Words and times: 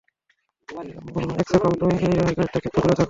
একছে 1.33 1.57
কম 1.61 1.73
তুমি 1.79 1.93
এই 1.97 2.11
রেহান 2.11 2.33
গাইড 2.37 2.49
থেকে 2.55 2.67
তো 2.73 2.77
দূরে 2.77 2.89
থাকো। 2.89 2.99